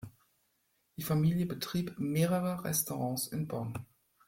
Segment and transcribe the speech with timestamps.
[0.97, 3.85] Die Familie betrieb mehrere Restaurants in Bonn.